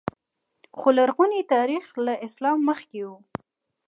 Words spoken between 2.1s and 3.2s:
اسلام مخکې و